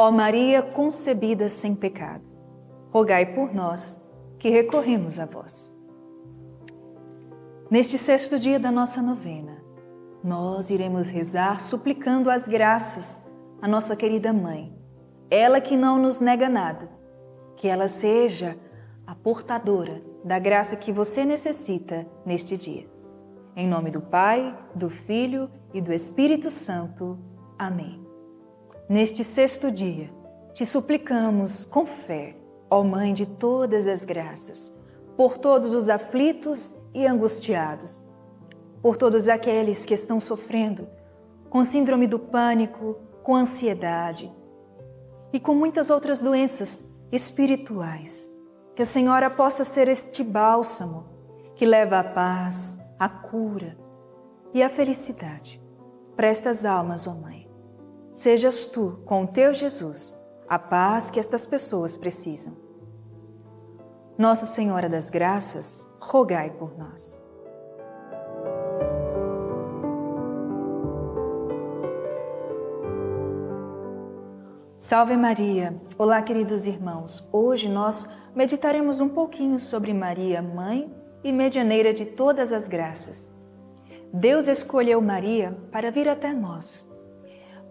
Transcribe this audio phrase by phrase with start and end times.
[0.00, 2.22] Ó Maria concebida sem pecado,
[2.92, 4.00] rogai por nós
[4.38, 5.76] que recorremos a vós.
[7.68, 9.60] Neste sexto dia da nossa novena,
[10.22, 13.26] nós iremos rezar suplicando as graças
[13.60, 14.72] à nossa querida mãe,
[15.28, 16.88] ela que não nos nega nada,
[17.56, 18.56] que ela seja
[19.04, 22.88] a portadora da graça que você necessita neste dia.
[23.56, 27.18] Em nome do Pai, do Filho e do Espírito Santo.
[27.58, 28.07] Amém.
[28.88, 30.10] Neste sexto dia,
[30.54, 32.34] te suplicamos com fé,
[32.70, 34.80] ó Mãe de todas as graças,
[35.14, 38.02] por todos os aflitos e angustiados,
[38.80, 40.88] por todos aqueles que estão sofrendo
[41.50, 44.32] com síndrome do pânico, com ansiedade
[45.34, 48.34] e com muitas outras doenças espirituais.
[48.74, 51.04] Que a Senhora possa ser este bálsamo
[51.54, 53.76] que leva a paz, a cura
[54.54, 55.60] e a felicidade
[56.16, 57.47] para estas almas, ó Mãe.
[58.12, 62.56] Sejas tu, com o teu Jesus, a paz que estas pessoas precisam.
[64.16, 67.20] Nossa Senhora das Graças, rogai por nós.
[74.76, 75.80] Salve Maria!
[75.98, 77.28] Olá, queridos irmãos.
[77.30, 83.30] Hoje nós meditaremos um pouquinho sobre Maria, mãe e medianeira de todas as graças.
[84.12, 86.87] Deus escolheu Maria para vir até nós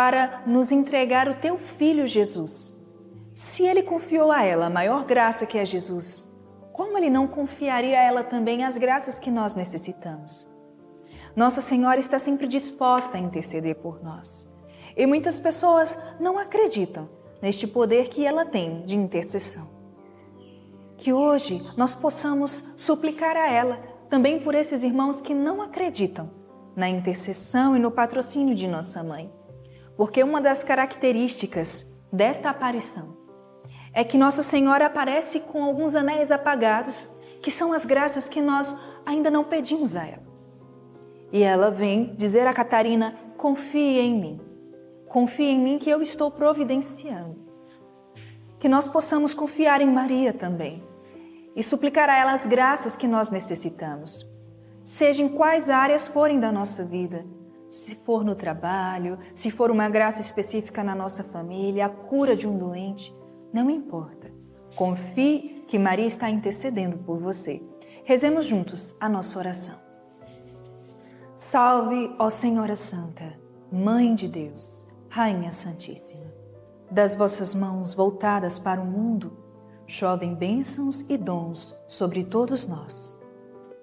[0.00, 2.82] para nos entregar o teu filho Jesus.
[3.34, 6.34] Se ele confiou a ela a maior graça que é Jesus,
[6.72, 10.48] como ele não confiaria a ela também as graças que nós necessitamos?
[11.36, 14.50] Nossa Senhora está sempre disposta a interceder por nós.
[14.96, 17.06] E muitas pessoas não acreditam
[17.42, 19.68] neste poder que ela tem de intercessão.
[20.96, 23.78] Que hoje nós possamos suplicar a ela
[24.08, 26.30] também por esses irmãos que não acreditam
[26.74, 29.38] na intercessão e no patrocínio de nossa mãe
[30.00, 33.18] porque uma das características desta aparição
[33.92, 37.10] é que Nossa Senhora aparece com alguns anéis apagados,
[37.42, 38.74] que são as graças que nós
[39.04, 40.26] ainda não pedimos a ela.
[41.30, 44.40] E ela vem dizer a Catarina: confie em mim,
[45.06, 47.36] confie em mim que eu estou providenciando.
[48.58, 50.82] Que nós possamos confiar em Maria também
[51.54, 54.26] e suplicar a ela as graças que nós necessitamos,
[54.82, 57.22] seja em quais áreas forem da nossa vida
[57.70, 62.46] se for no trabalho, se for uma graça específica na nossa família, a cura de
[62.46, 63.16] um doente,
[63.52, 64.30] não importa.
[64.74, 67.62] Confie que Maria está intercedendo por você.
[68.04, 69.76] Rezemos juntos a nossa oração.
[71.34, 73.38] Salve, ó Senhora Santa,
[73.72, 76.26] Mãe de Deus, Rainha Santíssima.
[76.90, 79.38] Das vossas mãos voltadas para o mundo,
[79.86, 83.18] chovem bênçãos e dons sobre todos nós.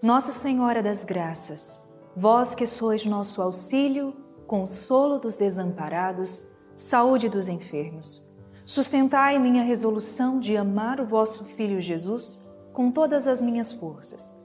[0.00, 1.83] Nossa Senhora das Graças,
[2.16, 4.14] Vós que sois nosso auxílio,
[4.46, 8.24] consolo dos desamparados, saúde dos enfermos,
[8.64, 12.40] sustentai minha resolução de amar o vosso Filho Jesus
[12.72, 14.36] com todas as minhas forças.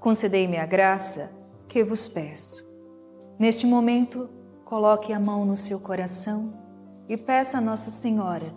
[0.00, 1.32] Concedei-me a graça
[1.68, 2.68] que vos peço.
[3.38, 4.28] Neste momento,
[4.64, 6.52] coloque a mão no seu coração
[7.08, 8.52] e peça a Nossa Senhora,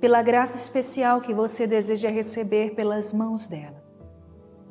[0.00, 3.84] pela graça especial que você deseja receber pelas mãos dela,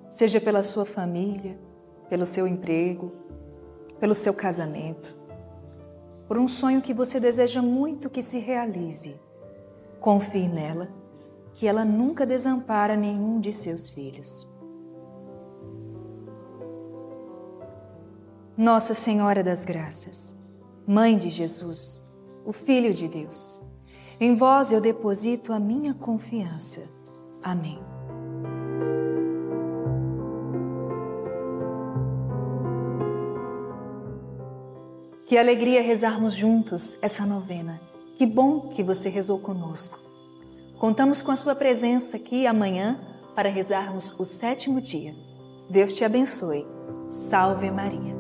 [0.10, 1.60] seja pela sua família,
[2.10, 3.12] pelo seu emprego,
[4.00, 5.16] pelo seu casamento,
[6.28, 9.20] por um sonho que você deseja muito que se realize.
[10.00, 10.90] Confie nela,
[11.54, 14.50] que ela nunca desampara nenhum de seus filhos.
[18.58, 20.38] Nossa Senhora das Graças,
[20.86, 22.06] Mãe de Jesus,
[22.46, 23.62] o Filho de Deus,
[24.20, 26.90] em vós eu deposito a minha confiança.
[27.42, 27.99] Amém.
[35.30, 37.80] Que alegria rezarmos juntos essa novena.
[38.16, 40.00] Que bom que você rezou conosco.
[40.80, 43.00] Contamos com a sua presença aqui amanhã
[43.36, 45.14] para rezarmos o sétimo dia.
[45.70, 46.66] Deus te abençoe.
[47.08, 48.19] Salve Maria.